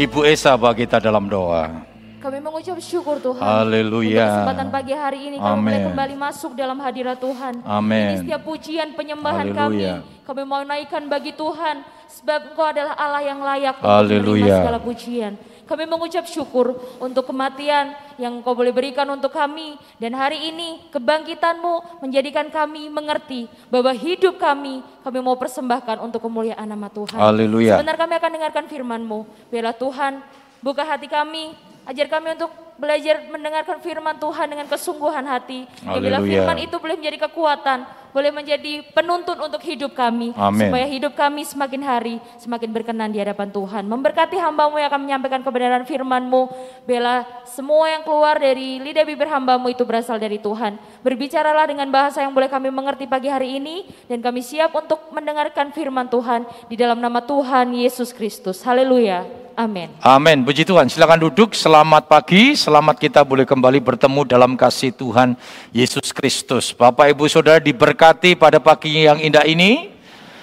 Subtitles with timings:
[0.00, 1.84] Ibu Esa bagi kita dalam doa.
[2.24, 3.36] Kami mengucap syukur Tuhan.
[3.36, 4.24] Haleluya.
[4.24, 5.88] Untuk kesempatan pagi hari ini kami boleh Amin.
[5.92, 7.60] kembali masuk dalam hadirat Tuhan.
[7.68, 8.08] Amin.
[8.08, 10.00] Ini setiap pujian penyembahan Haleluya.
[10.00, 10.24] kami.
[10.24, 11.84] Kami mau naikkan bagi Tuhan.
[12.08, 14.56] Sebab Engkau adalah Allah yang layak untuk Haleluya.
[14.64, 15.32] segala pujian.
[15.70, 19.78] Kami mengucap syukur untuk kematian yang Engkau boleh berikan untuk kami.
[20.02, 26.66] Dan hari ini kebangkitanmu menjadikan kami mengerti bahwa hidup kami kami mau persembahkan untuk kemuliaan
[26.66, 27.14] nama Tuhan.
[27.14, 27.78] Haleluya.
[27.78, 29.20] Sebentar kami akan dengarkan firman-Mu.
[29.46, 30.12] Biarlah Tuhan
[30.58, 31.54] buka hati kami,
[31.86, 32.50] ajar kami untuk
[32.80, 35.68] belajar mendengarkan firman Tuhan dengan kesungguhan hati.
[35.86, 36.42] Dan bila Haleluya.
[36.42, 37.78] firman itu boleh menjadi kekuatan,
[38.10, 40.34] boleh menjadi penuntun untuk hidup kami.
[40.34, 40.68] Amin.
[40.68, 43.86] Supaya hidup kami semakin hari semakin berkenan di hadapan Tuhan.
[43.86, 46.42] Memberkati hambamu yang akan menyampaikan kebenaran firman-Mu.
[46.86, 50.78] Bela semua yang keluar dari lidah bibir hambamu itu berasal dari Tuhan.
[51.02, 53.86] Berbicaralah dengan bahasa yang boleh kami mengerti pagi hari ini.
[54.06, 58.62] Dan kami siap untuk mendengarkan firman Tuhan di dalam nama Tuhan Yesus Kristus.
[58.66, 59.49] Haleluya.
[59.60, 59.92] Amin.
[60.00, 60.40] Amin.
[60.40, 60.88] Puji Tuhan.
[60.88, 61.52] Silakan duduk.
[61.52, 62.56] Selamat pagi.
[62.56, 65.36] Selamat kita boleh kembali bertemu dalam kasih Tuhan
[65.76, 66.72] Yesus Kristus.
[66.72, 69.92] Bapak Ibu Saudara diberkati pada pagi yang indah ini.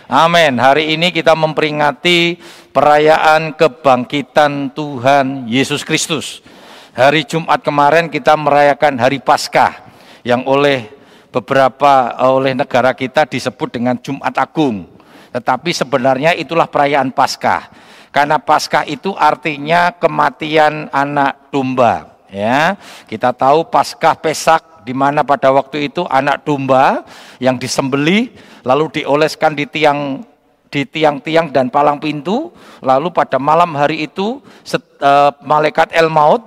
[0.06, 0.62] Amin.
[0.62, 2.38] Hari ini kita memperingati
[2.70, 6.45] perayaan kebangkitan Tuhan Yesus Kristus.
[6.94, 9.82] Hari Jumat kemarin kita merayakan Hari Paskah
[10.22, 10.94] yang oleh
[11.34, 14.86] beberapa oleh negara kita disebut dengan Jumat Agung.
[15.34, 17.87] Tetapi sebenarnya itulah perayaan Paskah.
[18.18, 22.73] Karena Paskah itu artinya kematian anak domba, ya.
[23.06, 27.06] Kita tahu Paskah Pesak di mana pada waktu itu anak domba
[27.38, 28.34] yang disembelih
[28.66, 30.26] lalu dioleskan di tiang
[30.73, 32.50] di tiang-tiang dan palang pintu,
[32.82, 36.42] lalu pada malam hari itu set- eh, malaikat El Maut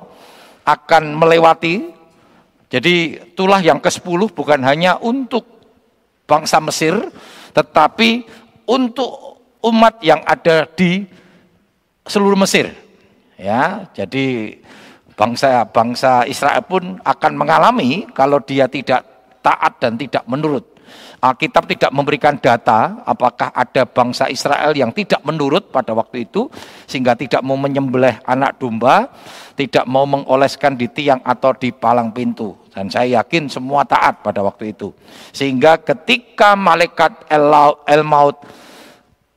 [0.67, 1.87] akan melewati.
[2.67, 5.47] Jadi itulah yang ke-10 bukan hanya untuk
[6.27, 6.99] bangsa Mesir,
[7.55, 8.27] tetapi
[8.67, 11.20] untuk umat yang ada di
[12.11, 12.75] seluruh Mesir.
[13.39, 14.59] Ya, jadi
[15.15, 19.07] bangsa bangsa Israel pun akan mengalami kalau dia tidak
[19.41, 20.67] taat dan tidak menurut.
[21.21, 26.49] Alkitab tidak memberikan data apakah ada bangsa Israel yang tidak menurut pada waktu itu
[26.89, 29.13] sehingga tidak mau menyembelih anak domba,
[29.53, 32.57] tidak mau mengoleskan di tiang atau di palang pintu.
[32.73, 34.97] Dan saya yakin semua taat pada waktu itu.
[35.37, 37.53] Sehingga ketika malaikat El,
[37.85, 38.41] El Maut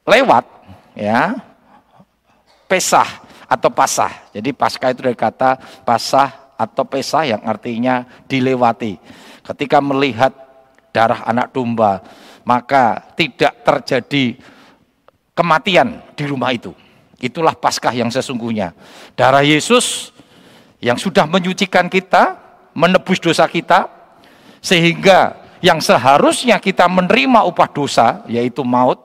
[0.08, 0.48] lewat
[0.96, 1.36] ya
[2.68, 3.08] pesah
[3.48, 4.32] atau pasah.
[4.34, 8.98] Jadi pasca itu dari kata pasah atau pesah yang artinya dilewati.
[9.44, 10.32] Ketika melihat
[10.96, 12.00] darah anak domba,
[12.48, 14.40] maka tidak terjadi
[15.34, 16.72] kematian di rumah itu.
[17.24, 18.76] Itulah Paskah yang sesungguhnya.
[19.16, 20.12] Darah Yesus
[20.84, 22.36] yang sudah menyucikan kita,
[22.76, 23.88] menebus dosa kita,
[24.60, 29.00] sehingga yang seharusnya kita menerima upah dosa, yaitu maut,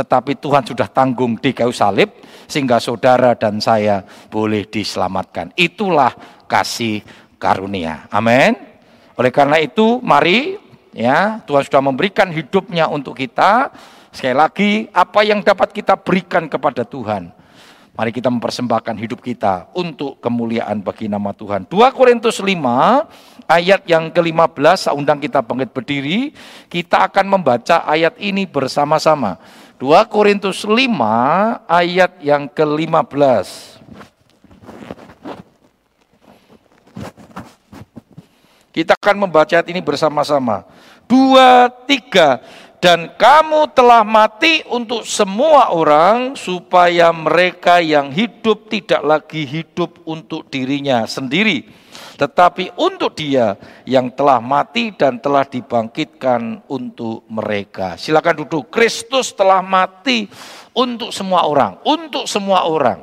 [0.00, 2.08] tetapi Tuhan sudah tanggung di kayu salib,
[2.48, 4.00] sehingga saudara dan saya
[4.32, 5.52] boleh diselamatkan.
[5.52, 6.16] Itulah
[6.48, 7.04] kasih
[7.36, 8.08] karunia.
[8.08, 8.56] Amin.
[9.20, 10.56] Oleh karena itu, mari
[10.96, 13.68] ya Tuhan sudah memberikan hidupnya untuk kita.
[14.08, 17.36] Sekali lagi, apa yang dapat kita berikan kepada Tuhan?
[17.94, 21.68] Mari kita mempersembahkan hidup kita untuk kemuliaan bagi nama Tuhan.
[21.68, 22.56] 2 Korintus 5
[23.44, 26.32] ayat yang ke-15, saya undang kita bangkit berdiri,
[26.72, 29.36] kita akan membaca ayat ini bersama-sama.
[29.80, 30.76] 2 Korintus 5
[31.64, 33.48] ayat yang ke-15.
[38.76, 40.68] Kita akan membaca ayat ini bersama-sama.
[41.08, 42.44] Dua, tiga.
[42.76, 50.44] Dan kamu telah mati untuk semua orang supaya mereka yang hidup tidak lagi hidup untuk
[50.52, 51.79] dirinya sendiri.
[52.20, 53.56] Tetapi untuk dia
[53.88, 57.96] yang telah mati dan telah dibangkitkan untuk mereka.
[57.96, 58.68] Silakan duduk.
[58.68, 60.28] Kristus telah mati
[60.76, 61.80] untuk semua orang.
[61.80, 63.00] Untuk semua orang.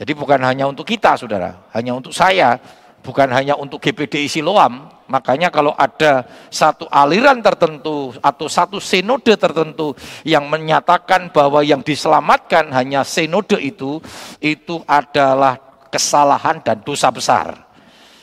[0.00, 1.68] Jadi bukan hanya untuk kita saudara.
[1.76, 2.56] Hanya untuk saya
[3.02, 9.92] bukan hanya untuk GPDI Siloam, makanya kalau ada satu aliran tertentu atau satu sinode tertentu
[10.22, 13.98] yang menyatakan bahwa yang diselamatkan hanya sinode itu,
[14.38, 15.58] itu adalah
[15.90, 17.71] kesalahan dan dosa besar.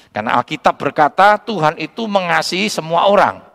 [0.10, 3.46] Karena Alkitab berkata Tuhan itu mengasihi semua orang.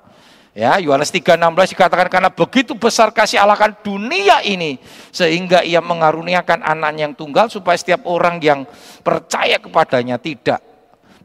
[0.54, 4.78] Ya, Yohanes 3:16 dikatakan karena begitu besar kasih Allah akan dunia ini
[5.10, 8.62] sehingga ia mengaruniakan anaknya yang tunggal supaya setiap orang yang
[9.02, 10.62] percaya kepadanya tidak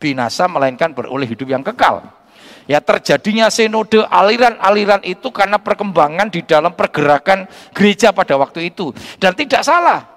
[0.01, 2.09] binasa melainkan beroleh hidup yang kekal.
[2.65, 7.45] Ya terjadinya sinode aliran-aliran itu karena perkembangan di dalam pergerakan
[7.77, 8.89] gereja pada waktu itu
[9.21, 10.09] dan tidak salah.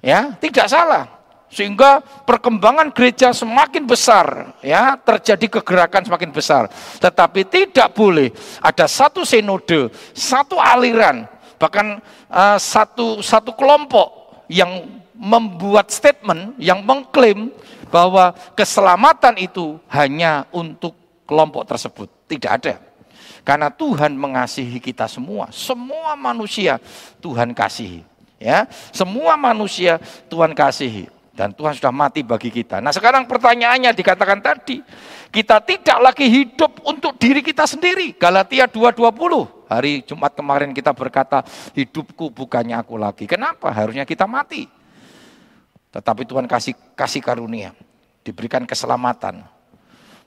[0.00, 1.19] Ya, tidak salah.
[1.50, 6.70] Sehingga perkembangan gereja semakin besar, ya, terjadi kegerakan semakin besar.
[7.02, 8.30] Tetapi tidak boleh
[8.62, 11.26] ada satu sinode, satu aliran,
[11.58, 11.98] bahkan
[12.30, 17.50] uh, satu satu kelompok yang membuat statement yang mengklaim
[17.90, 20.94] bahwa keselamatan itu hanya untuk
[21.26, 22.06] kelompok tersebut.
[22.30, 22.78] Tidak ada.
[23.42, 26.78] Karena Tuhan mengasihi kita semua, semua manusia
[27.18, 28.06] Tuhan kasihi.
[28.38, 29.98] Ya, semua manusia
[30.30, 32.84] Tuhan kasihi dan Tuhan sudah mati bagi kita.
[32.84, 34.84] Nah, sekarang pertanyaannya dikatakan tadi,
[35.32, 38.12] kita tidak lagi hidup untuk diri kita sendiri.
[38.20, 39.48] Galatia 2:20.
[39.64, 41.40] Hari Jumat kemarin kita berkata,
[41.72, 43.24] hidupku bukannya aku lagi.
[43.24, 43.72] Kenapa?
[43.72, 44.68] Harusnya kita mati.
[45.88, 47.72] Tetapi Tuhan kasih kasih karunia,
[48.20, 49.40] diberikan keselamatan.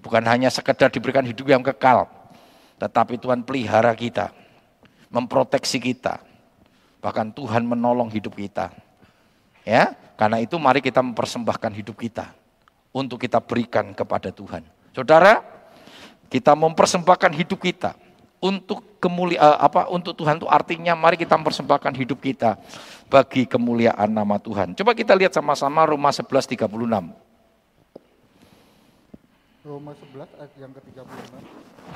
[0.01, 2.09] Bukan hanya sekedar diberikan hidup yang kekal,
[2.81, 4.33] tetapi Tuhan pelihara kita,
[5.13, 6.19] memproteksi kita,
[7.03, 8.71] Bahkan Tuhan menolong hidup kita.
[9.67, 12.31] Ya, karena itu mari kita mempersembahkan hidup kita
[12.93, 14.61] untuk kita berikan kepada Tuhan.
[14.93, 15.41] Saudara,
[16.29, 17.97] kita mempersembahkan hidup kita
[18.43, 22.59] untuk kemuliaan eh, apa untuk Tuhan itu artinya mari kita mempersembahkan hidup kita
[23.07, 24.75] bagi kemuliaan nama Tuhan.
[24.75, 26.67] Coba kita lihat sama-sama Roma 11:36.
[29.63, 31.07] Roma 11 ayat yang ke-36.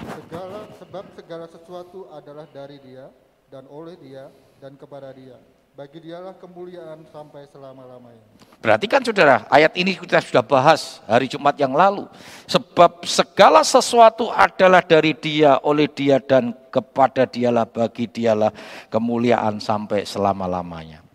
[0.07, 3.11] Segala sebab segala sesuatu adalah dari Dia
[3.51, 4.31] dan oleh Dia
[4.63, 5.35] dan kepada Dia.
[5.77, 8.25] Bagi Dialah kemuliaan sampai selama-lamanya.
[8.65, 12.09] Berarti kan saudara, ayat ini kita sudah bahas hari Jumat yang lalu.
[12.49, 18.49] Sebab segala sesuatu adalah dari Dia, oleh Dia dan kepada Dialah, bagi Dialah
[18.89, 21.05] kemuliaan sampai selama-lamanya.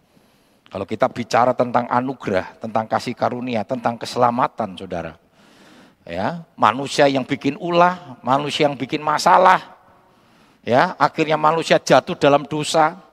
[0.70, 5.18] Kalau kita bicara tentang anugerah, tentang kasih karunia, tentang keselamatan, saudara.
[6.06, 9.74] Ya, manusia yang bikin ulah, manusia yang bikin masalah,
[10.62, 13.10] ya akhirnya manusia jatuh dalam dosa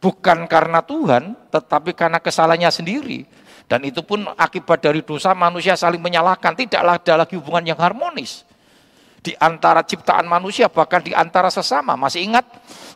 [0.00, 3.28] bukan karena Tuhan tetapi karena kesalahannya sendiri.
[3.70, 6.58] Dan itu pun akibat dari dosa manusia saling menyalahkan.
[6.58, 8.42] Tidaklah ada lagi hubungan yang harmonis
[9.22, 11.94] di antara ciptaan manusia bahkan di antara sesama.
[11.94, 12.42] Masih ingat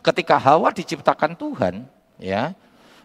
[0.03, 1.87] ketika Hawa diciptakan Tuhan
[2.19, 2.51] ya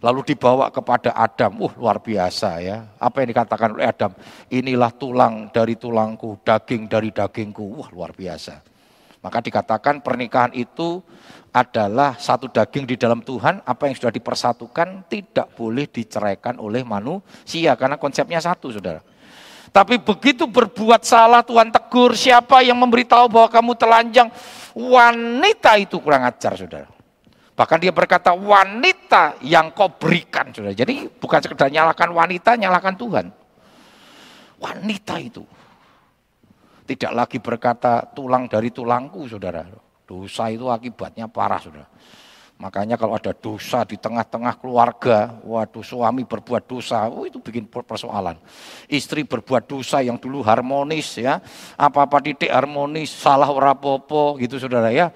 [0.03, 1.63] lalu dibawa kepada Adam.
[1.63, 2.91] Uh luar biasa ya.
[2.99, 4.19] Apa yang dikatakan oleh Adam?
[4.51, 7.63] Inilah tulang dari tulangku daging dari dagingku.
[7.79, 8.80] Wah luar biasa
[9.21, 11.05] maka dikatakan pernikahan itu
[11.53, 17.77] adalah satu daging di dalam Tuhan, apa yang sudah dipersatukan tidak boleh diceraikan oleh manusia
[17.77, 19.03] karena konsepnya satu, Saudara.
[19.71, 24.29] Tapi begitu berbuat salah Tuhan tegur siapa yang memberitahu bahwa kamu telanjang,
[24.75, 26.89] wanita itu kurang ajar, Saudara.
[27.55, 30.73] Bahkan dia berkata wanita yang kau berikan, Saudara.
[30.73, 33.27] Jadi bukan sekedar nyalakan wanita, nyalakan Tuhan.
[34.59, 35.45] Wanita itu
[36.91, 39.63] tidak lagi berkata tulang dari tulangku, saudara.
[40.03, 41.87] Dosa itu akibatnya parah, saudara.
[42.59, 48.37] Makanya kalau ada dosa di tengah-tengah keluarga, waduh suami berbuat dosa, oh itu bikin persoalan.
[48.91, 51.41] Istri berbuat dosa yang dulu harmonis ya,
[51.79, 55.15] apa-apa titik harmonis, salah ora popo gitu saudara ya.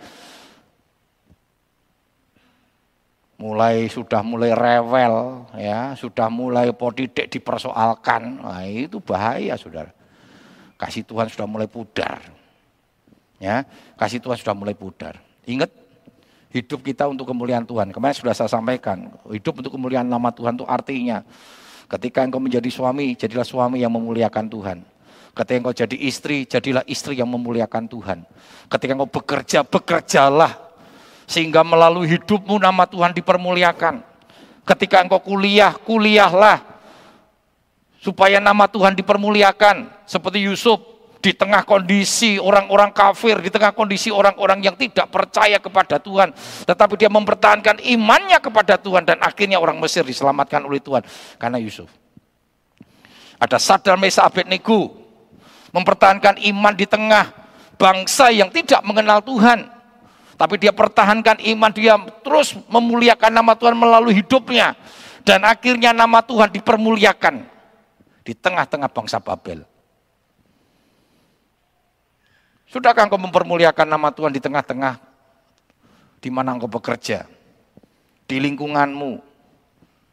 [3.37, 10.04] Mulai sudah mulai rewel ya, sudah mulai podidik dipersoalkan, nah itu bahaya saudara
[10.85, 12.21] kasih Tuhan sudah mulai pudar.
[13.41, 13.65] Ya,
[13.97, 15.17] kasih Tuhan sudah mulai pudar.
[15.49, 15.73] Ingat,
[16.53, 17.91] hidup kita untuk kemuliaan Tuhan.
[17.91, 21.25] Kemarin sudah saya sampaikan, hidup untuk kemuliaan nama Tuhan itu artinya
[21.89, 24.79] ketika engkau menjadi suami, jadilah suami yang memuliakan Tuhan.
[25.35, 28.23] Ketika engkau jadi istri, jadilah istri yang memuliakan Tuhan.
[28.71, 30.53] Ketika engkau bekerja, bekerjalah
[31.27, 34.05] sehingga melalui hidupmu nama Tuhan dipermuliakan.
[34.63, 36.74] Ketika engkau kuliah, kuliahlah
[38.05, 40.77] supaya nama Tuhan dipermuliakan seperti Yusuf
[41.25, 46.37] di tengah kondisi orang-orang kafir, di tengah kondisi orang-orang yang tidak percaya kepada Tuhan,
[46.69, 51.01] tetapi dia mempertahankan imannya kepada Tuhan dan akhirnya orang Mesir diselamatkan oleh Tuhan
[51.41, 51.89] karena Yusuf.
[53.41, 55.01] Ada Sadar Mesa Abednego
[55.73, 57.33] mempertahankan iman di tengah
[57.81, 59.73] bangsa yang tidak mengenal Tuhan.
[60.35, 64.77] Tapi dia pertahankan iman, dia terus memuliakan nama Tuhan melalui hidupnya.
[65.25, 67.54] Dan akhirnya nama Tuhan dipermuliakan
[68.25, 69.63] di tengah-tengah bangsa Babel.
[72.65, 74.99] Sudahkah engkau mempermuliakan nama Tuhan di tengah-tengah
[76.19, 77.29] di mana engkau bekerja?
[78.25, 79.21] Di lingkunganmu,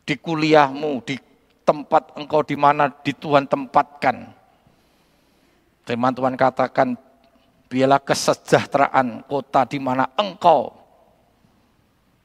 [0.04, 1.16] di kuliahmu, di
[1.64, 4.36] tempat engkau di mana di Tuhan tempatkan.
[5.88, 7.00] Firman Tuhan katakan,
[7.72, 10.81] biarlah kesejahteraan kota di mana engkau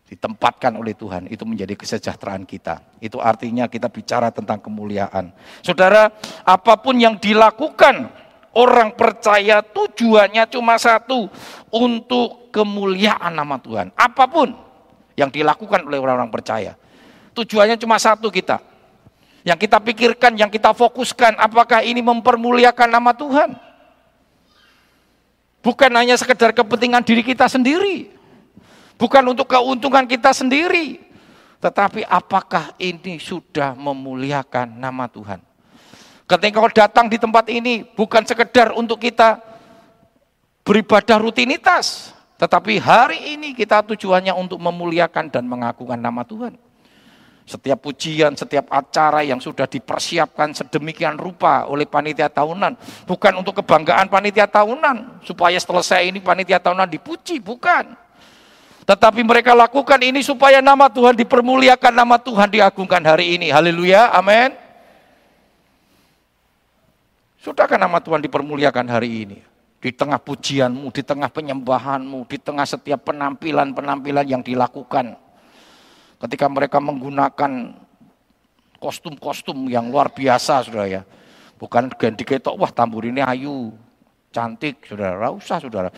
[0.07, 2.79] ditempatkan oleh Tuhan, itu menjadi kesejahteraan kita.
[3.03, 5.35] Itu artinya kita bicara tentang kemuliaan.
[5.67, 6.15] Saudara,
[6.47, 8.07] apa pun yang dilakukan
[8.57, 11.27] orang percaya tujuannya cuma satu,
[11.75, 13.93] untuk kemuliaan nama Tuhan.
[13.99, 14.55] Apa pun
[15.19, 16.73] yang dilakukan oleh orang-orang percaya.
[17.37, 18.63] Tujuannya cuma satu kita.
[19.45, 23.55] Yang kita pikirkan, yang kita fokuskan, apakah ini mempermuliakan nama Tuhan?
[25.61, 28.16] Bukan hanya sekedar kepentingan diri kita sendiri,
[28.97, 31.05] Bukan untuk keuntungan kita sendiri.
[31.61, 35.41] Tetapi apakah ini sudah memuliakan nama Tuhan?
[36.26, 39.38] Ketika kau datang di tempat ini bukan sekedar untuk kita
[40.67, 46.59] beribadah rutinitas, tetapi hari ini kita tujuannya untuk memuliakan dan mengagungkan nama Tuhan.
[47.47, 52.75] Setiap pujian, setiap acara yang sudah dipersiapkan sedemikian rupa oleh panitia tahunan.
[53.07, 55.23] Bukan untuk kebanggaan panitia tahunan.
[55.23, 58.06] Supaya selesai ini panitia tahunan dipuji, bukan.
[58.87, 63.50] Tetapi mereka lakukan ini supaya nama Tuhan dipermuliakan, nama Tuhan diagungkan hari ini.
[63.50, 64.55] Haleluya, amin.
[67.43, 69.38] Sudahkah nama Tuhan dipermuliakan hari ini?
[69.83, 75.19] Di tengah pujianmu, di tengah penyembahanmu, di tengah setiap penampilan-penampilan yang dilakukan.
[76.23, 77.75] Ketika mereka menggunakan
[78.78, 81.02] kostum-kostum yang luar biasa, saudara ya.
[81.59, 83.75] Bukan ganti ketok, wah tambur ini ayu,
[84.31, 85.35] cantik, saudara.
[85.35, 85.90] Usah, saudara.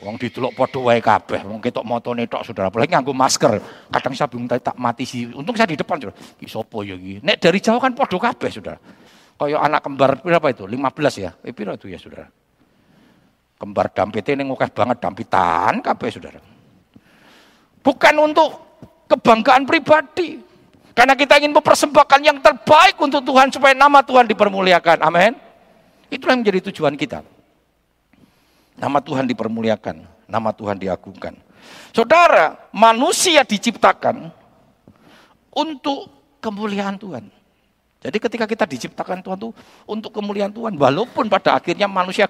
[0.00, 2.72] Wong didelok padha wae kabeh, wong ketok motone tok Saudara.
[2.72, 3.60] Apalagi nganggo masker.
[3.92, 5.28] Kadang saya bingung tak mati sih.
[5.36, 6.16] Untung saya di depan Saudara.
[6.16, 7.20] Ki sapa ya iki?
[7.20, 8.80] Nek dari jauh kan padha kabeh Saudara.
[9.40, 10.68] Kaya anak kembar berapa itu?
[10.68, 11.32] 15 ya?
[11.40, 12.28] Eh pira itu ya saudara?
[13.56, 16.40] Kembar dampite ini ngokeh banget dampitan kabeh saudara.
[17.80, 18.50] Bukan untuk
[19.08, 20.36] kebanggaan pribadi.
[20.92, 25.00] Karena kita ingin mempersembahkan yang terbaik untuk Tuhan supaya nama Tuhan dipermuliakan.
[25.00, 25.32] Amin.
[26.12, 27.24] Itulah yang menjadi tujuan kita.
[28.80, 31.36] Nama Tuhan dipermuliakan, nama Tuhan diagungkan.
[31.92, 34.32] Saudara, manusia diciptakan
[35.52, 36.08] untuk
[36.40, 37.28] kemuliaan Tuhan.
[38.00, 39.52] Jadi ketika kita diciptakan Tuhan itu
[39.84, 42.24] untuk kemuliaan Tuhan, walaupun pada akhirnya manusia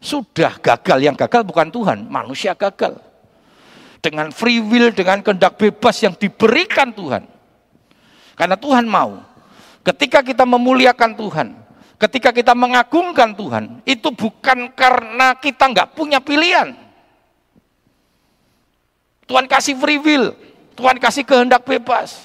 [0.00, 2.96] sudah gagal, yang gagal bukan Tuhan, manusia gagal.
[4.00, 7.28] Dengan free will, dengan kehendak bebas yang diberikan Tuhan.
[8.32, 9.20] Karena Tuhan mau,
[9.84, 11.48] ketika kita memuliakan Tuhan,
[11.96, 16.76] ketika kita mengagungkan Tuhan, itu bukan karena kita nggak punya pilihan.
[19.26, 20.36] Tuhan kasih free will,
[20.78, 22.22] Tuhan kasih kehendak bebas.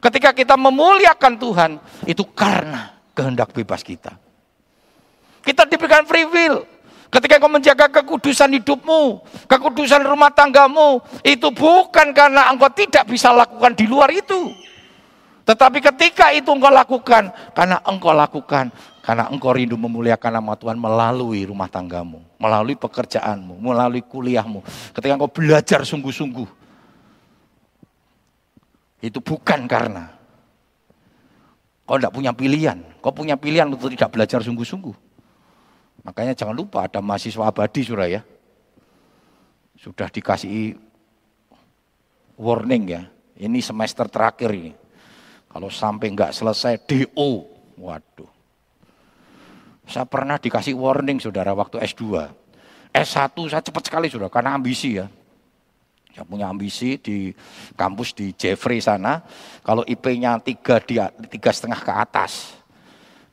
[0.00, 1.70] Ketika kita memuliakan Tuhan,
[2.08, 4.16] itu karena kehendak bebas kita.
[5.44, 6.64] Kita diberikan free will.
[7.12, 13.70] Ketika engkau menjaga kekudusan hidupmu, kekudusan rumah tanggamu, itu bukan karena engkau tidak bisa lakukan
[13.76, 14.50] di luar itu.
[15.44, 18.72] Tetapi ketika itu engkau lakukan, karena engkau lakukan,
[19.04, 24.64] karena engkau rindu memuliakan nama Tuhan melalui rumah tanggamu, melalui pekerjaanmu, melalui kuliahmu.
[24.96, 26.48] Ketika engkau belajar sungguh-sungguh,
[29.04, 30.08] itu bukan karena
[31.84, 32.80] kau tidak punya pilihan.
[33.04, 34.96] Kau punya pilihan untuk tidak belajar sungguh-sungguh.
[36.08, 38.24] Makanya jangan lupa ada mahasiswa abadi Suraya.
[39.76, 40.80] Sudah dikasih
[42.40, 43.02] warning ya.
[43.36, 44.83] Ini semester terakhir ini.
[45.54, 47.46] Kalau sampai nggak selesai DO,
[47.78, 48.26] waduh.
[49.86, 52.26] Saya pernah dikasih warning saudara waktu S2.
[52.90, 55.06] S1 saya cepat sekali sudah karena ambisi ya
[56.14, 57.34] yang punya ambisi di
[57.74, 59.18] kampus di Jeffrey sana,
[59.66, 62.54] kalau IP-nya tiga di tiga setengah ke atas,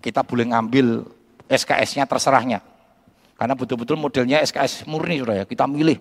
[0.01, 1.05] kita boleh ngambil
[1.45, 2.59] SKS-nya terserahnya.
[3.37, 5.97] Karena betul-betul modelnya SKS murni sudah ya, kita milih,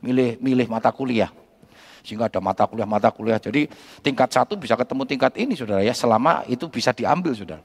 [0.00, 1.28] milih, milih mata kuliah.
[2.06, 3.42] Sehingga ada mata kuliah, mata kuliah.
[3.42, 3.66] Jadi
[3.98, 7.58] tingkat satu bisa ketemu tingkat ini saudara ya, selama itu bisa diambil saudara.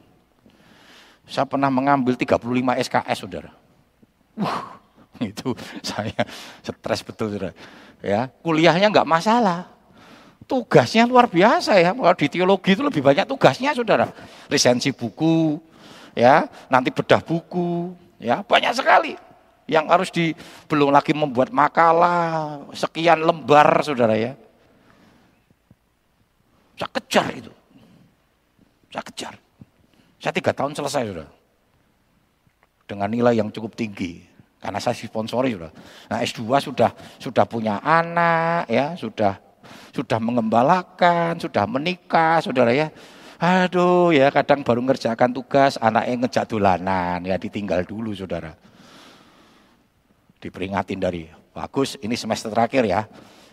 [1.29, 2.41] Saya pernah mengambil 35
[2.89, 3.53] SKS saudara.
[4.33, 4.65] Uh,
[5.29, 5.53] itu
[5.86, 6.25] saya
[6.65, 7.53] stres betul saudara.
[8.01, 9.69] Ya kuliahnya nggak masalah.
[10.50, 11.93] Tugasnya luar biasa ya.
[11.93, 14.10] Kalau di teologi itu lebih banyak tugasnya saudara.
[14.50, 15.62] Lisensi buku
[16.17, 16.50] ya.
[16.65, 18.41] Nanti bedah buku ya.
[18.41, 19.13] Banyak sekali
[19.70, 20.34] yang harus di
[20.65, 22.62] belum lagi membuat makalah.
[22.74, 24.34] Sekian lembar saudara ya.
[26.80, 27.53] Saya kejar itu.
[28.89, 29.34] Saya kejar.
[30.18, 31.32] Saya tiga tahun selesai saudara.
[32.89, 34.25] Dengan nilai yang cukup tinggi.
[34.62, 35.74] Karena saya sponsori sudah.
[36.10, 39.41] Nah S2 sudah sudah punya anak ya, sudah
[39.89, 42.94] sudah mengembalakan, sudah menikah, saudara ya.
[43.41, 47.25] Aduh ya kadang baru ngerjakan tugas, anaknya ngejak dolanan.
[47.25, 48.53] Ya ditinggal dulu saudara.
[50.41, 53.05] Diperingatin dari, bagus ini semester terakhir ya.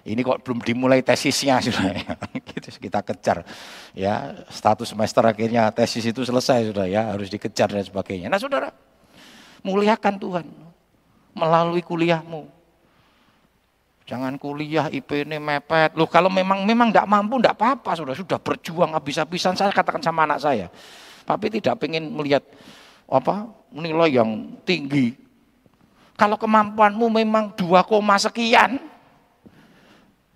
[0.09, 2.17] Ini kok belum dimulai tesisnya sudah ya.
[2.41, 3.45] Gitu, kita kejar
[3.93, 8.33] ya status semester akhirnya tesis itu selesai sudah ya harus dikejar dan sebagainya.
[8.33, 8.73] Nah saudara
[9.61, 10.47] muliakan Tuhan
[11.37, 12.57] melalui kuliahmu.
[14.09, 15.93] Jangan kuliah IP ini mepet.
[15.93, 20.25] Loh kalau memang memang tidak mampu tidak apa-apa sudah sudah berjuang habis-habisan saya katakan sama
[20.25, 20.73] anak saya.
[21.29, 22.41] Tapi tidak ingin melihat
[23.05, 25.28] apa nilai yang tinggi.
[26.19, 28.83] Kalau kemampuanmu memang dua koma sekian,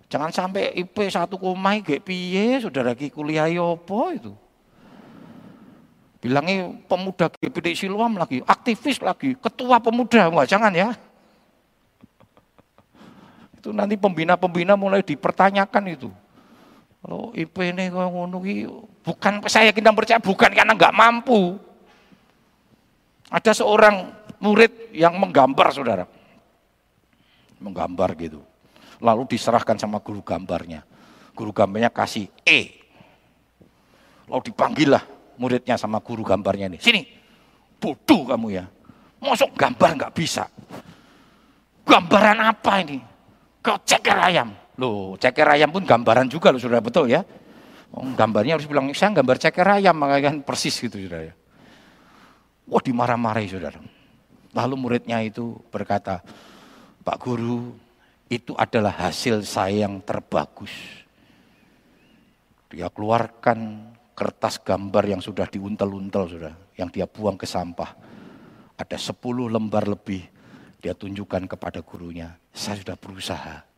[0.07, 4.31] jangan sampai IP satu koma gak piye saudara ki kuliah yopo itu.
[6.23, 10.95] Bilangnya pemuda GPD Siloam lagi, aktivis lagi, ketua pemuda, enggak jangan ya.
[13.59, 16.07] Itu nanti pembina-pembina mulai dipertanyakan itu.
[17.03, 18.39] Kalau IP ini kau ngono
[19.03, 21.59] bukan saya kita percaya bukan karena nggak mampu.
[23.27, 26.05] Ada seorang murid yang menggambar saudara.
[27.63, 28.43] Menggambar gitu.
[28.99, 30.83] Lalu diserahkan sama guru gambarnya.
[31.31, 32.83] Guru gambarnya kasih E.
[34.27, 35.03] Lalu dipanggil lah
[35.39, 36.77] muridnya sama guru gambarnya ini.
[36.83, 37.07] Sini,
[37.79, 38.67] bodoh kamu ya.
[39.23, 40.43] Masuk gambar nggak bisa.
[41.87, 42.99] Gambaran apa ini?
[43.63, 44.51] Kau ceker ayam.
[44.75, 47.23] Loh, ceker ayam pun gambaran juga loh sudah betul ya.
[47.93, 51.33] Oh, gambarnya harus bilang, saya gambar ceker ayam, makanya kan persis gitu sudah ya.
[52.65, 53.77] Wah dimarah-marahi saudara.
[54.53, 56.21] Lalu muridnya itu berkata,
[57.01, 57.73] Pak Guru,
[58.29, 60.71] itu adalah hasil saya yang terbagus.
[62.69, 67.93] Dia keluarkan kertas gambar yang sudah diuntel-untel sudah, yang dia buang ke sampah.
[68.77, 70.25] Ada 10 lembar lebih,
[70.81, 73.73] dia tunjukkan kepada gurunya, saya sudah berusaha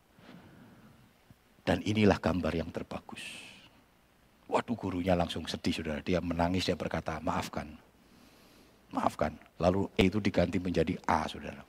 [1.66, 3.20] dan inilah gambar yang terbagus.
[4.46, 5.98] Waduh gurunya langsung sedih saudara.
[6.06, 7.66] Dia menangis, dia berkata maafkan.
[8.96, 9.36] Maafkan.
[9.60, 11.60] Lalu E itu diganti menjadi A saudara.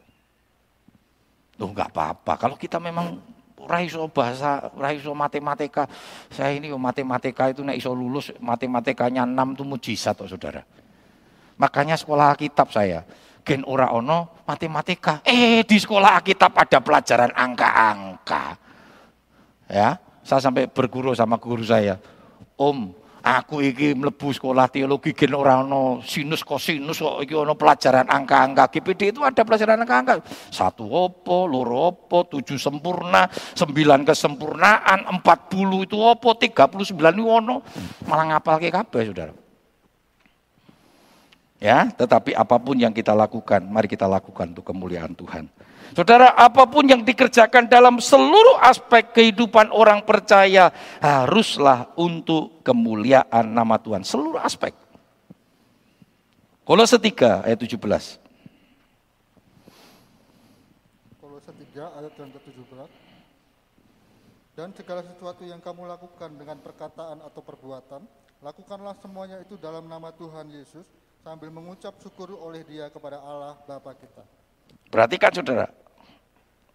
[1.60, 2.34] Loh nggak apa-apa.
[2.40, 3.20] Kalau kita memang
[3.68, 5.90] raiso bahasa, raiso matematika.
[6.32, 10.64] Saya ini matematika itu nek iso lulus matematikanya 6 itu mujizat toh saudara.
[11.58, 13.04] Makanya sekolah kitab saya
[13.48, 15.24] gen ora ono matematika.
[15.24, 18.60] Eh di sekolah kitab ada pelajaran angka-angka.
[19.72, 19.96] Ya,
[20.28, 21.96] saya sampai berguru sama guru saya.
[22.60, 22.92] Om,
[23.24, 28.70] aku iki mlebu sekolah teologi gen ora ono sinus kosinus kok iki ono pelajaran angka-angka.
[28.78, 30.22] GPD itu ada pelajaran angka-angka.
[30.54, 37.14] Satu opo, loro opo, tujuh sempurna, sembilan kesempurnaan, empat puluh itu opo, tiga puluh sembilan
[37.18, 37.56] itu ono.
[38.06, 39.34] Malah ngapal ke kabeh, Saudara.
[41.58, 45.50] Ya, tetapi apa pun yang kita lakukan, mari kita lakukan untuk kemuliaan Tuhan.
[45.96, 53.80] Saudara, apa pun yang dikerjakan dalam seluruh aspek kehidupan orang percaya haruslah untuk kemuliaan nama
[53.80, 54.04] Tuhan.
[54.04, 54.76] Seluruh aspek.
[56.68, 57.80] Kolose 3 ayat 17.
[61.24, 62.92] Kolose 3 ayat yang ke-17.
[64.58, 68.02] Dan segala sesuatu yang kamu lakukan dengan perkataan atau perbuatan,
[68.42, 70.84] lakukanlah semuanya itu dalam nama Tuhan Yesus
[71.22, 74.26] sambil mengucap syukur oleh dia kepada Allah Bapa kita.
[74.90, 75.70] Perhatikan saudara,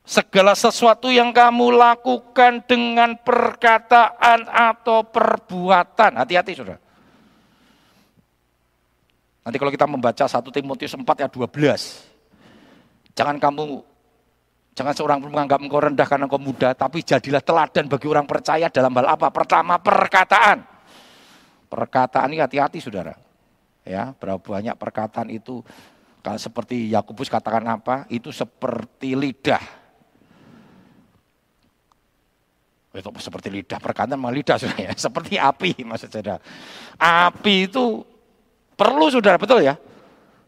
[0.03, 6.19] Segala sesuatu yang kamu lakukan dengan perkataan atau perbuatan.
[6.19, 6.83] Hati-hati saudara.
[9.47, 13.15] Nanti kalau kita membaca 1 Timotius 4 ayat 12.
[13.15, 13.62] Jangan kamu,
[14.75, 18.67] jangan seorang pun menganggap engkau rendah karena engkau muda, tapi jadilah teladan bagi orang percaya
[18.75, 19.31] dalam hal apa?
[19.31, 20.67] Pertama perkataan.
[21.71, 23.15] Perkataan ini hati-hati saudara.
[23.87, 25.62] Ya, berapa banyak perkataan itu
[26.23, 28.07] kalau seperti Yakobus katakan apa?
[28.11, 29.82] Itu seperti lidah
[32.92, 34.92] itu seperti lidah perkataan memang lidah sudah ya.
[35.09, 36.37] Seperti api maksud saudara.
[37.00, 38.05] Api itu
[38.76, 39.81] perlu saudara betul ya.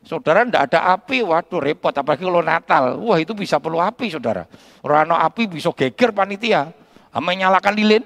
[0.04, 1.96] Saudara tidak ada api, waduh repot.
[1.96, 4.44] Apalagi kalau Natal, wah itu bisa perlu api saudara.
[4.85, 6.68] Rano api bisa geger panitia.
[7.16, 8.04] Menyalakan lilin,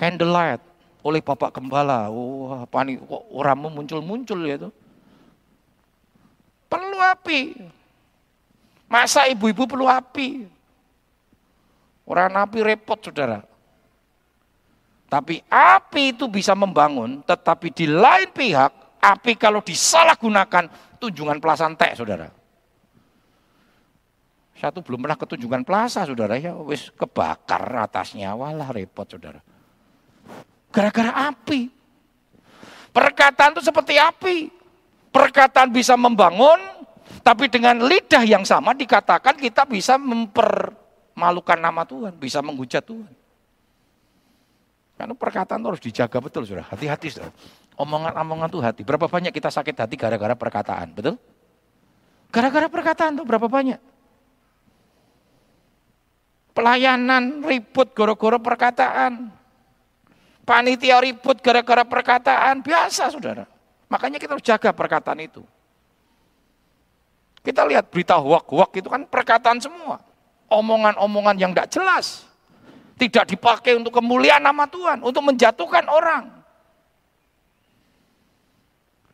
[0.00, 0.64] candlelight
[1.04, 2.08] oleh Bapak Gembala.
[2.08, 4.70] Wah, panik kok orang muncul-muncul ya itu.
[6.72, 7.40] Perlu api.
[8.88, 10.48] Masa ibu-ibu perlu api?
[12.04, 13.40] Orang api repot saudara.
[15.08, 21.94] Tapi api itu bisa membangun, tetapi di lain pihak, api kalau disalahgunakan, tunjungan pelasan teh
[21.96, 22.28] saudara.
[24.58, 29.40] Satu belum pernah ketunjungan plaza saudara, ya wis kebakar atasnya, walah repot saudara.
[30.74, 31.70] Gara-gara api.
[32.90, 34.50] Perkataan itu seperti api.
[35.14, 36.58] Perkataan bisa membangun,
[37.22, 40.74] tapi dengan lidah yang sama dikatakan kita bisa memper
[41.14, 43.14] malukan nama Tuhan, bisa menghujat Tuhan.
[44.94, 46.66] Karena perkataan itu harus dijaga betul, sudah.
[46.66, 47.30] Hati-hati, sudah.
[47.74, 48.82] Omongan-omongan itu hati.
[48.86, 51.18] Berapa banyak kita sakit hati gara-gara perkataan, betul?
[52.30, 53.78] Gara-gara perkataan tuh berapa banyak?
[56.54, 59.34] Pelayanan ribut gara-gara perkataan.
[60.46, 62.62] Panitia ribut gara-gara perkataan.
[62.62, 63.46] Biasa, saudara.
[63.90, 65.42] Makanya kita harus jaga perkataan itu.
[67.42, 70.13] Kita lihat berita huak-huak itu kan perkataan semua
[70.54, 72.06] omongan-omongan yang tidak jelas.
[72.94, 76.30] Tidak dipakai untuk kemuliaan nama Tuhan, untuk menjatuhkan orang.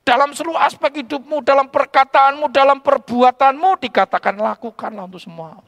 [0.04, 5.64] Dalam seluruh aspek hidupmu, dalam perkataanmu, dalam perbuatanmu, dikatakan lakukanlah untuk semua.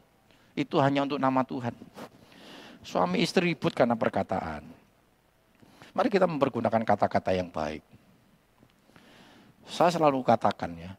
[0.52, 1.72] Itu hanya untuk nama Tuhan.
[2.82, 4.66] Suami istri ribut karena perkataan.
[5.92, 7.84] Mari kita mempergunakan kata-kata yang baik.
[9.68, 10.92] Saya selalu katakan ya,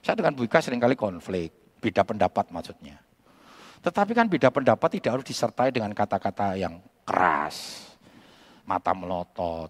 [0.00, 2.96] saya dengan Bu Ika sering kali konflik, beda pendapat maksudnya.
[3.80, 7.88] Tetapi kan beda pendapat tidak harus disertai dengan kata-kata yang keras.
[8.70, 9.66] mata melotot,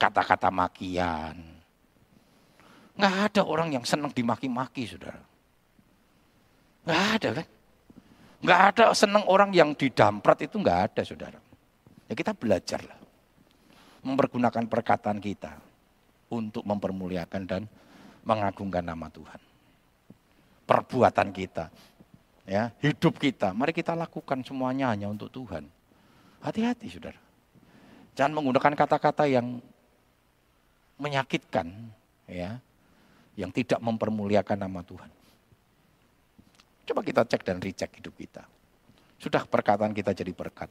[0.00, 1.36] kata-kata makian.
[2.96, 5.20] Nggak ada orang yang senang dimaki-maki, saudara.
[6.88, 7.46] Nggak ada kan?
[8.40, 11.36] Nggak ada senang orang yang didamprat itu nggak ada, saudara.
[12.08, 12.96] Ya kita belajarlah.
[14.00, 15.52] Mempergunakan perkataan kita
[16.32, 17.68] untuk mempermuliakan dan
[18.24, 19.40] mengagungkan nama Tuhan.
[20.64, 21.68] Perbuatan kita,
[22.46, 25.66] ya hidup kita, mari kita lakukan semuanya hanya untuk Tuhan.
[26.40, 27.18] Hati-hati saudara.
[28.16, 29.60] Jangan menggunakan kata-kata yang
[30.96, 31.68] menyakitkan,
[32.24, 32.56] ya,
[33.36, 35.10] yang tidak mempermuliakan nama Tuhan.
[36.86, 38.46] Coba kita cek dan recheck hidup kita.
[39.18, 40.70] Sudah perkataan kita jadi berkat?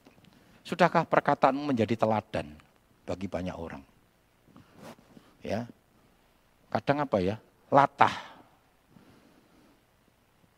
[0.65, 2.57] Sudahkah perkataanmu menjadi teladan
[3.05, 3.83] bagi banyak orang?
[5.45, 5.69] Ya.
[6.73, 7.35] Kadang apa ya?
[7.69, 8.35] Latah.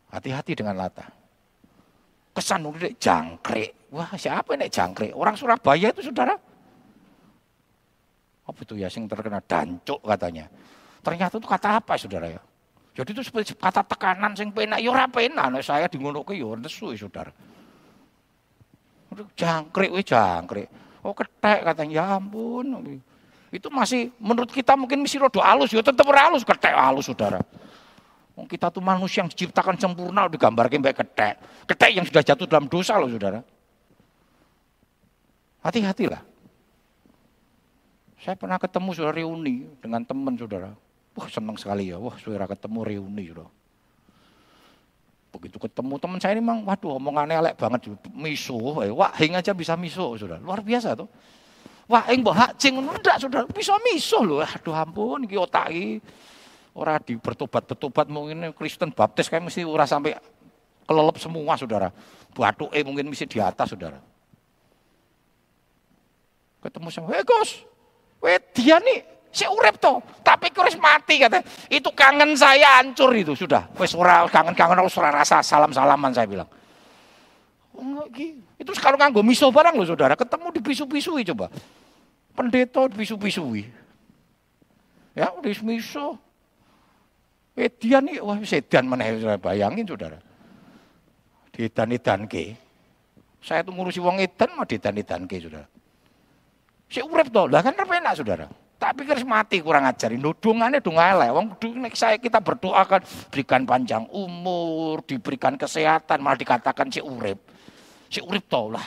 [0.07, 1.07] Hati-hati dengan latah.
[2.31, 3.91] Kesan udah jangkrik.
[3.91, 5.11] Wah, siapa ini jangkrik?
[5.15, 6.35] Orang Surabaya itu saudara.
[8.47, 10.47] Apa itu ya sing terkena dancuk katanya.
[11.03, 12.41] Ternyata itu kata apa saudara ya?
[12.97, 16.49] Jadi itu seperti kata tekanan sing penak ya ora penak nah, saya di ngono ya
[16.57, 17.29] nesu saudara.
[19.37, 20.67] Jangkrik wih jangkrik.
[21.05, 22.97] Oh ketek katanya ya ampun.
[23.53, 27.39] Itu masih menurut kita mungkin misi rodo halus ya tetap halus ketek halus saudara.
[28.45, 31.41] Kita tuh manusia yang diciptakan sempurna digambarkan baik ketek.
[31.65, 33.41] Ketek yang sudah jatuh dalam dosa loh saudara.
[35.65, 36.21] Hati-hatilah.
[38.21, 40.69] Saya pernah ketemu saudara reuni dengan teman saudara.
[41.17, 43.49] Wah senang sekali ya, wah saudara ketemu reuni saudara.
[45.33, 49.49] Begitu ketemu teman saya ini memang, waduh omongannya elek banget, miso, eh, wah hing aja
[49.57, 50.37] bisa miso saudara.
[50.37, 51.09] Luar biasa tuh.
[51.89, 54.45] Wah, ing mbok hak cing ndak saudara, bisa miso loh.
[54.45, 55.97] Aduh ampun iki otak iki
[56.77, 60.13] ora di bertobat-bertobat mungkin Kristen baptis kayak mesti ora sampai
[60.85, 61.89] kelelep semua saudara.
[62.71, 63.97] eh mungkin mesti di atas saudara.
[66.61, 67.65] Ketemu sama, "Hei Gus,
[68.21, 69.01] we dia nih
[69.33, 71.41] si urep toh, tapi kuris mati kata.
[71.65, 73.73] Itu kangen saya hancur itu sudah.
[73.77, 76.49] Wes ora kangen-kangen harus ora rasa salam-salaman saya bilang.
[77.77, 78.09] Oh,
[78.57, 81.53] itu sekarang nganggo miso barang loh saudara, ketemu di pisu-pisui coba.
[82.33, 83.61] Pendeta di pisu-pisui.
[85.13, 86.26] Ya, di miso.
[87.57, 89.09] Edian nih, wah sedan mana
[89.41, 90.21] bayangin saudara.
[91.49, 92.53] Didan-idan ke.
[93.41, 95.65] Saya tuh ngurusi wong edan mah didan-idan ke saudara.
[96.85, 98.45] Si urep toh, lah kan enak saudara.
[98.77, 100.21] Tapi harus mati kurang ajarin.
[100.21, 101.33] Nudungannya dong elek.
[101.33, 101.57] Wong
[101.97, 103.01] saya kita berdoakan
[103.33, 107.41] berikan panjang umur, diberikan kesehatan, malah dikatakan si urip.
[108.05, 108.85] Si urip tau lah.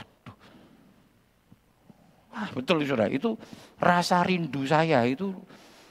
[2.30, 3.10] Wah, betul sudah.
[3.10, 3.34] Itu
[3.82, 5.34] rasa rindu saya itu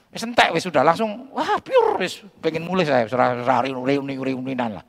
[0.10, 4.86] wis entek wis sudah langsung wah pure wis pengen mulai saya ora reuni-reuninan lah.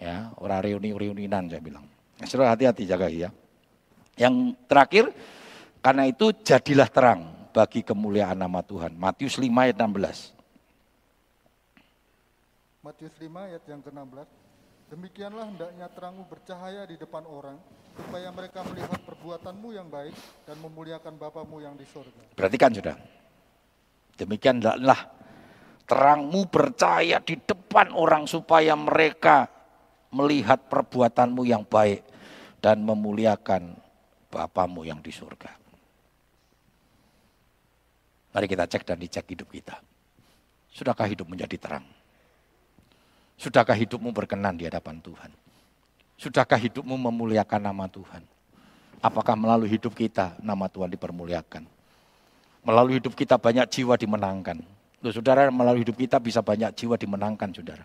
[0.00, 1.84] Ya, ora reuni-reuninan saya bilang.
[2.24, 3.28] Sudah hati-hati jaga ya.
[4.16, 5.12] Yang terakhir
[5.84, 8.96] karena itu jadilah terang bagi kemuliaan nama Tuhan.
[8.96, 10.32] Matius 5 ayat 16.
[12.80, 14.28] Matius 5 ayat yang ke-16.
[14.90, 17.54] Demikianlah hendaknya terangmu bercahaya di depan orang,
[17.94, 20.16] supaya mereka melihat perbuatanmu yang baik
[20.48, 22.34] dan memuliakan Bapamu yang di surga.
[22.34, 23.19] Perhatikan sudah.
[24.20, 25.00] Demikianlah
[25.88, 29.48] terangmu bercahaya di depan orang supaya mereka
[30.12, 32.04] melihat perbuatanmu yang baik
[32.60, 33.80] dan memuliakan
[34.30, 35.50] Bapamu yang di surga.
[38.30, 39.74] Mari kita cek dan dicek hidup kita.
[40.70, 41.82] Sudahkah hidup menjadi terang?
[43.34, 45.34] Sudahkah hidupmu berkenan di hadapan Tuhan?
[46.14, 48.22] Sudahkah hidupmu memuliakan nama Tuhan?
[49.02, 51.79] Apakah melalui hidup kita nama Tuhan dipermuliakan?
[52.60, 54.60] Melalui hidup kita banyak jiwa dimenangkan.
[55.00, 57.84] Loh, saudara, melalui hidup kita bisa banyak jiwa dimenangkan, saudara.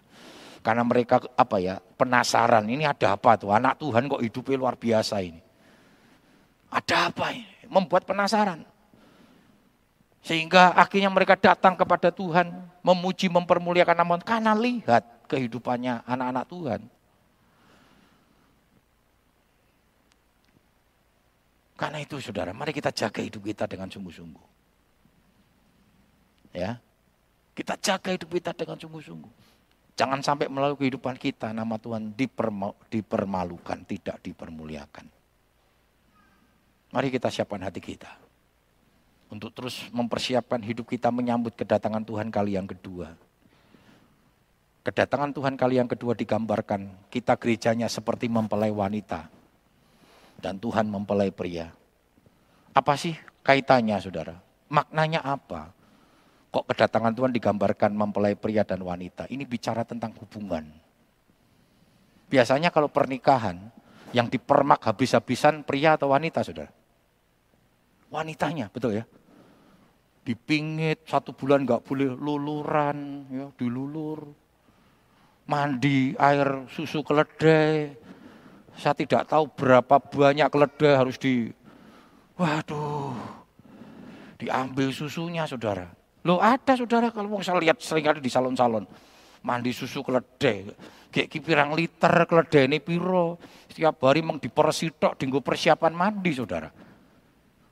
[0.59, 3.53] Karena mereka apa ya penasaran, ini ada apa tuh?
[3.53, 5.39] Anak Tuhan kok hidupnya luar biasa ini.
[6.73, 7.45] Ada apa ini?
[7.71, 8.65] Membuat penasaran.
[10.25, 12.49] Sehingga akhirnya mereka datang kepada Tuhan,
[12.81, 16.81] memuji, mempermuliakan nama Tuhan, karena lihat kehidupannya anak-anak Tuhan.
[21.77, 24.45] Karena itu saudara, mari kita jaga hidup kita dengan sungguh-sungguh.
[26.55, 26.79] Ya,
[27.51, 29.33] kita jaga hidup kita dengan sungguh-sungguh.
[29.99, 32.15] Jangan sampai melalui kehidupan kita nama Tuhan
[32.91, 35.07] dipermalukan, tidak dipermuliakan.
[36.95, 38.07] Mari kita siapkan hati kita
[39.27, 43.11] untuk terus mempersiapkan hidup kita menyambut kedatangan Tuhan kali yang kedua.
[44.85, 49.27] Kedatangan Tuhan kali yang kedua digambarkan kita gerejanya seperti mempelai wanita
[50.37, 51.73] dan Tuhan mempelai pria.
[52.71, 54.37] Apa sih kaitannya saudara?
[54.69, 55.73] Maknanya apa?
[56.55, 59.27] Kok kedatangan Tuhan digambarkan mempelai pria dan wanita?
[59.27, 60.63] Ini bicara tentang hubungan.
[62.31, 63.59] Biasanya kalau pernikahan
[64.15, 66.71] yang dipermak habis-habisan pria atau wanita saudara?
[68.15, 69.03] wanitanya, betul ya?
[70.23, 74.25] Dipingit satu bulan nggak boleh luluran, ya, dilulur.
[75.45, 77.93] Mandi air susu keledai.
[78.79, 81.51] Saya tidak tahu berapa banyak keledai harus di,
[82.35, 83.13] waduh,
[84.39, 86.04] diambil susunya saudara.
[86.25, 88.89] Loh ada saudara kalau mau saya lihat sering ada di salon-salon.
[89.45, 90.73] Mandi susu keledai.
[91.13, 93.37] Kayak kipirang liter keledai ini piro.
[93.69, 96.73] Setiap hari memang dipersitok, tinggal persiapan mandi saudara.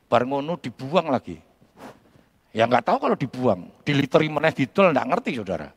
[0.06, 1.34] Bar ngono dibuang lagi.
[2.54, 5.74] Ya nggak tahu kalau dibuang, diliteri meneh didol nggak ngerti saudara.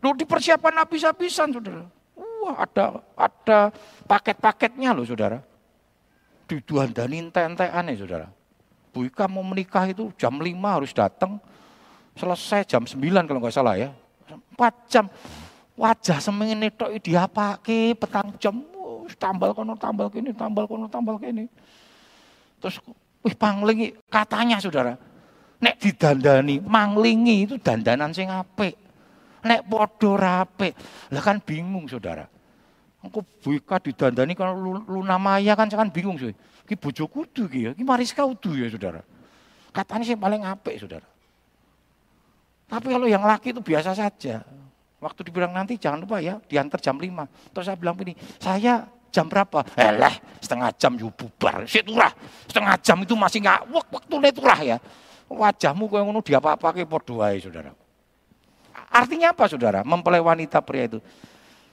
[0.00, 1.84] Lu dipersiapan habis-habisan saudara.
[2.16, 3.68] Wah ada ada
[4.08, 5.44] paket-paketnya loh saudara.
[6.48, 8.39] Diduandanin ente-entean ya saudara.
[8.90, 11.38] Bu Ika mau menikah itu jam 5 harus datang,
[12.18, 13.94] selesai jam 9 kalau nggak salah ya.
[14.58, 15.06] 4 jam.
[15.80, 18.60] Wajah semingin itu diapake petang jam,
[19.16, 21.48] tambal kono tambal kini, tambal kono tambal kini.
[22.60, 22.76] Terus,
[23.24, 25.00] wih panglingi, katanya saudara,
[25.56, 28.76] nek didandani, manglingi itu dandanan sing apik.
[29.40, 30.76] Nek podo rape,
[31.08, 32.28] lah kan bingung saudara.
[33.00, 36.36] Engko buka didandani kalau Luna Maya kan kan bingung sih.
[36.70, 39.02] Ki bojo kudu ki ya, ki Mariska kudu ya saudara.
[39.74, 41.06] Katanya sih paling apik saudara.
[42.70, 44.46] Tapi kalau yang laki itu biasa saja.
[45.02, 47.26] Waktu dibilang nanti jangan lupa ya, diantar jam 5.
[47.50, 49.66] Terus saya bilang ini, saya Jam berapa?
[49.74, 51.66] Eh lah, setengah jam yuk bubar.
[51.66, 52.14] Siturah,
[52.46, 54.76] setengah jam itu masih nggak waktu turah ya.
[55.30, 57.74] Wajahmu kau ngono dia apa-apa ke podoai saudara.
[58.90, 59.82] Artinya apa saudara?
[59.86, 60.98] Mempelai wanita pria itu.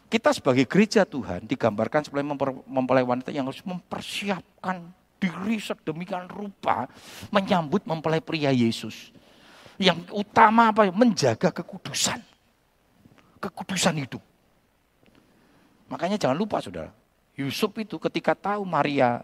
[0.08, 2.24] Kita sebagai gereja Tuhan digambarkan sebagai
[2.64, 4.88] mempelai wanita yang harus mempersiapkan
[5.20, 6.88] diri sedemikian rupa
[7.28, 9.12] menyambut mempelai pria Yesus.
[9.76, 10.88] Yang utama apa?
[10.96, 12.24] Menjaga kekudusan.
[13.44, 14.24] Kekudusan hidup.
[15.92, 16.92] Makanya jangan lupa saudara,
[17.36, 19.24] Yusuf itu ketika tahu Maria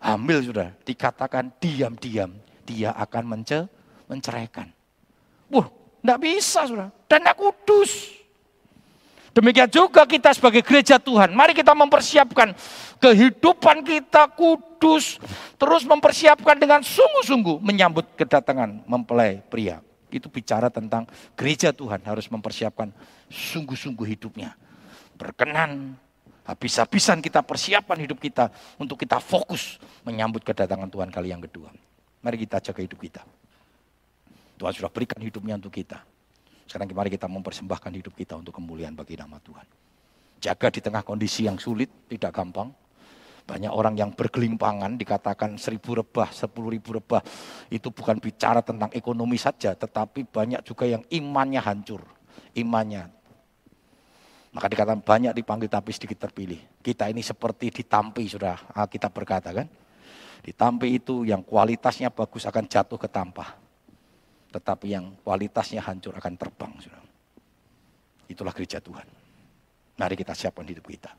[0.00, 3.70] hamil sudah dikatakan diam-diam dia akan mence
[4.10, 4.68] menceraikan.
[5.48, 5.70] Wah,
[6.02, 6.88] enggak bisa sudah.
[7.06, 8.16] Dan kudus.
[9.36, 11.36] Demikian juga kita sebagai gereja Tuhan.
[11.36, 12.56] Mari kita mempersiapkan
[12.96, 15.20] kehidupan kita kudus.
[15.60, 19.84] Terus mempersiapkan dengan sungguh-sungguh menyambut kedatangan mempelai pria.
[20.08, 21.04] Itu bicara tentang
[21.36, 22.88] gereja Tuhan harus mempersiapkan
[23.28, 24.56] sungguh-sungguh hidupnya.
[25.20, 26.00] Berkenan
[26.46, 31.74] Habis-habisan kita persiapan hidup kita untuk kita fokus menyambut kedatangan Tuhan kali yang kedua.
[32.22, 33.26] Mari kita jaga hidup kita.
[34.54, 36.06] Tuhan sudah berikan hidupnya untuk kita.
[36.66, 39.66] Sekarang mari kita mempersembahkan hidup kita untuk kemuliaan bagi nama Tuhan.
[40.42, 42.68] Jaga di tengah kondisi yang sulit, tidak gampang.
[43.46, 47.22] Banyak orang yang bergelimpangan dikatakan seribu rebah, sepuluh ribu rebah.
[47.70, 52.02] Itu bukan bicara tentang ekonomi saja, tetapi banyak juga yang imannya hancur.
[52.58, 53.16] Imannya
[54.56, 56.56] maka dikatakan banyak dipanggil tapi sedikit terpilih.
[56.80, 58.56] Kita ini seperti ditampi sudah
[58.88, 59.68] kita berkata kan.
[60.40, 63.52] Ditampi itu yang kualitasnya bagus akan jatuh ke tampah.
[64.56, 66.72] Tetapi yang kualitasnya hancur akan terbang.
[66.80, 67.04] Sudah.
[68.32, 69.04] Itulah gereja Tuhan.
[70.00, 71.12] Mari kita siapkan hidup kita.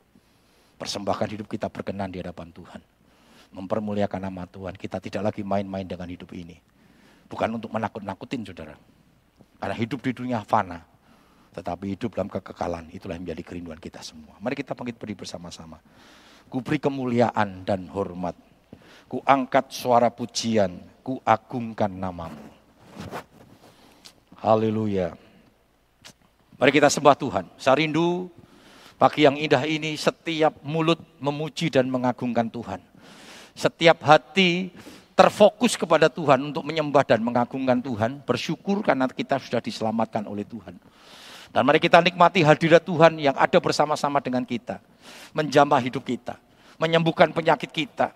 [0.74, 2.82] Persembahkan hidup kita berkenan di hadapan Tuhan.
[3.54, 4.74] Mempermuliakan nama Tuhan.
[4.74, 6.58] Kita tidak lagi main-main dengan hidup ini.
[7.30, 8.74] Bukan untuk menakut-nakutin saudara.
[9.62, 10.98] Karena hidup di dunia fana
[11.58, 12.86] tetapi hidup dalam kekekalan.
[12.94, 14.38] Itulah yang menjadi kerinduan kita semua.
[14.38, 15.82] Mari kita bangkit beri bersama-sama.
[16.46, 18.38] Ku beri kemuliaan dan hormat.
[19.10, 20.78] Ku angkat suara pujian.
[21.02, 22.58] Ku agungkan namamu.
[24.38, 25.18] Haleluya.
[26.58, 27.44] Mari kita sembah Tuhan.
[27.58, 28.30] Saya rindu
[28.94, 32.78] pagi yang indah ini setiap mulut memuji dan mengagungkan Tuhan.
[33.58, 34.70] Setiap hati
[35.18, 38.22] terfokus kepada Tuhan untuk menyembah dan mengagungkan Tuhan.
[38.22, 40.78] Bersyukur karena kita sudah diselamatkan oleh Tuhan.
[41.50, 44.78] Dan mari kita nikmati hadirat Tuhan yang ada bersama-sama dengan kita.
[45.34, 46.38] Menjamah hidup kita.
[46.78, 48.14] Menyembuhkan penyakit kita.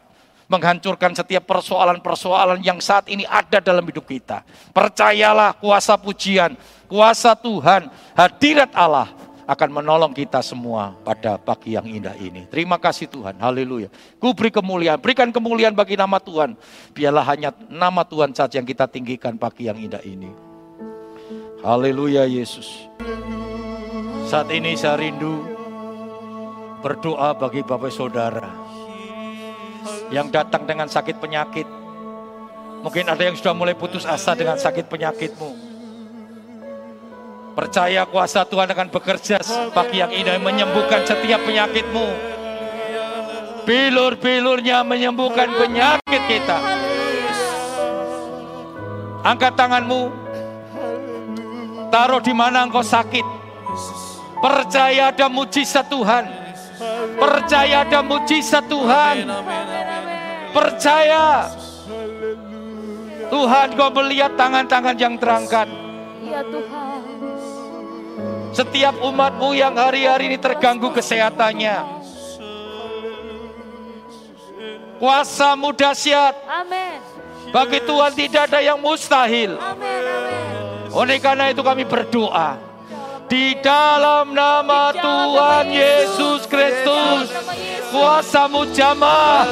[0.53, 4.45] Menghancurkan setiap persoalan-persoalan yang saat ini ada dalam hidup kita.
[4.77, 6.53] Percayalah kuasa pujian,
[6.93, 9.09] kuasa Tuhan, hadirat Allah
[9.49, 12.45] akan menolong kita semua pada pagi yang indah ini.
[12.53, 13.89] Terima kasih Tuhan, haleluya.
[14.21, 16.53] Ku beri kemuliaan, berikan kemuliaan bagi nama Tuhan.
[16.93, 20.31] Biarlah hanya nama Tuhan saja yang kita tinggikan pagi yang indah ini.
[21.65, 22.91] Haleluya Yesus.
[24.29, 25.49] Saat ini saya rindu
[26.83, 28.72] berdoa bagi Bapak Saudara
[30.13, 31.67] yang datang dengan sakit penyakit.
[32.85, 35.51] Mungkin ada yang sudah mulai putus asa dengan sakit penyakitmu.
[37.53, 39.41] Percaya kuasa Tuhan akan bekerja
[39.73, 42.07] bagi yang indah menyembuhkan setiap penyakitmu.
[43.65, 46.59] Bilur-bilurnya menyembuhkan penyakit kita.
[49.23, 50.23] Angkat tanganmu,
[51.93, 53.21] Taruh di mana engkau sakit.
[54.41, 56.25] Percaya ada mujizat Tuhan.
[57.21, 59.29] Percaya ada mujizat Tuhan.
[60.53, 61.49] Percaya.
[63.33, 65.69] Tuhan kau melihat tangan-tangan yang terangkat.
[66.23, 67.01] Ya Tuhan.
[68.53, 72.05] Setiap umatmu yang hari-hari ini terganggu kesehatannya.
[75.01, 76.37] Kuasamu dahsyat.
[76.47, 77.01] Amin.
[77.51, 79.57] Bagi Tuhan tidak ada yang mustahil.
[79.57, 80.05] Amin.
[80.05, 80.93] Amin.
[80.93, 82.72] Oleh karena itu kami berdoa.
[83.33, 87.33] Di dalam nama Tuhan Yesus Kristus.
[87.89, 89.49] Kuasamu jamah.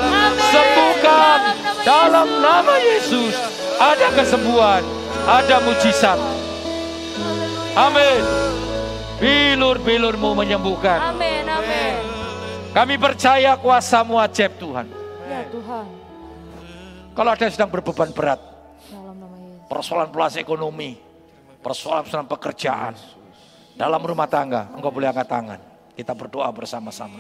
[0.53, 1.39] Sembuhkan.
[1.81, 3.33] Dalam nama Yesus.
[3.81, 4.85] Ada kesembuhan.
[5.25, 6.21] Ada mujizat.
[7.73, 8.21] Amin.
[9.17, 11.17] Bilur-bilurmu menyembuhkan.
[11.17, 11.49] Amin.
[11.49, 11.97] Amin.
[12.77, 14.93] Kami percaya kuasamu ajaib Tuhan.
[15.25, 15.87] Ya Tuhan.
[17.17, 18.45] Kalau ada yang sedang berbeban berat.
[19.73, 21.01] Persoalan pelas ekonomi,
[21.63, 22.93] persoalan persoalan pekerjaan,
[23.81, 25.61] dalam rumah tangga, engkau boleh angkat tangan.
[25.97, 27.17] Kita berdoa bersama-sama.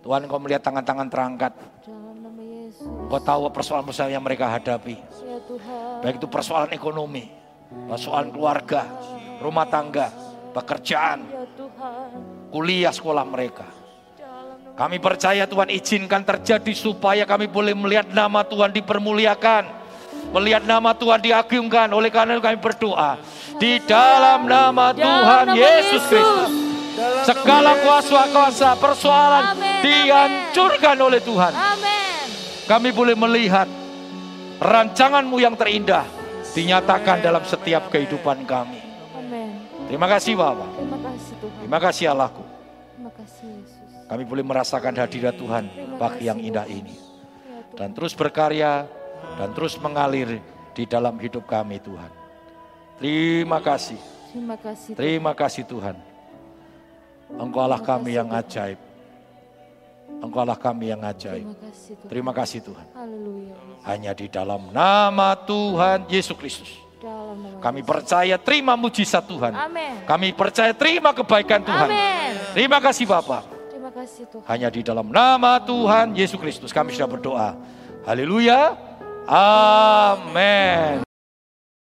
[0.00, 1.52] Tuhan engkau melihat tangan-tangan terangkat.
[2.80, 4.96] Engkau tahu persoalan-persoalan yang mereka hadapi.
[6.00, 7.28] Baik itu persoalan ekonomi,
[7.92, 8.88] persoalan keluarga,
[9.44, 10.08] rumah tangga,
[10.56, 11.28] pekerjaan,
[12.48, 13.68] kuliah sekolah mereka.
[14.72, 19.81] Kami percaya Tuhan izinkan terjadi supaya kami boleh melihat nama Tuhan dipermuliakan.
[20.30, 21.90] Melihat nama Tuhan diagungkan.
[21.90, 23.18] Oleh karena itu kami berdoa.
[23.58, 26.02] Di dalam nama Tuhan Yesus.
[26.06, 26.50] Kristus.
[27.24, 31.52] Segala kuasa-kuasa persoalan dihancurkan oleh Tuhan.
[32.68, 33.66] Kami boleh melihat
[34.62, 36.06] rancanganmu yang terindah
[36.52, 38.80] dinyatakan dalam setiap kehidupan kami.
[39.88, 40.68] Terima kasih Bapak.
[40.78, 41.58] Terima kasih Tuhan.
[41.58, 42.44] Terima kasih Allahku.
[42.44, 44.06] Terima kasih Yesus.
[44.08, 45.64] Kami boleh merasakan hadirat Tuhan
[45.96, 46.96] pagi yang indah ini.
[47.72, 48.84] Dan terus berkarya
[49.38, 50.40] dan terus mengalir
[50.72, 52.10] di dalam hidup kami Tuhan.
[53.00, 53.98] Terima kasih,
[54.30, 54.92] Terima kasih.
[54.94, 55.00] Tuhan.
[55.00, 55.96] terima kasih Tuhan.
[57.32, 58.78] Engkau Allah kami yang ajaib.
[60.22, 61.48] Engkau Allah kami yang ajaib.
[61.48, 62.08] Terima kasih Tuhan.
[62.12, 62.86] Terima kasih Tuhan.
[62.94, 63.54] Haleluya.
[63.82, 66.70] Hanya di dalam nama Tuhan Yesus Kristus.
[67.58, 69.50] Kami percaya terima mujizat Tuhan.
[69.50, 70.06] Amin.
[70.06, 71.88] Kami percaya terima kebaikan Tuhan.
[71.90, 72.30] Amin.
[72.54, 73.42] Terima kasih Bapak.
[73.70, 74.44] Terima kasih Tuhan.
[74.46, 77.58] Hanya di dalam nama Tuhan Yesus Kristus kami sudah berdoa.
[78.06, 78.91] Haleluya.
[79.28, 81.02] Amin.